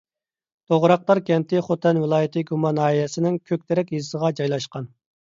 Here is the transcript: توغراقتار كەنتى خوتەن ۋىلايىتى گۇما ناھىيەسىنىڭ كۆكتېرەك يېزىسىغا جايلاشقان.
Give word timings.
توغراقتار 0.71 1.21
كەنتى 1.27 1.61
خوتەن 1.69 2.01
ۋىلايىتى 2.05 2.45
گۇما 2.51 2.75
ناھىيەسىنىڭ 2.81 3.41
كۆكتېرەك 3.53 3.97
يېزىسىغا 3.99 4.37
جايلاشقان. 4.43 4.95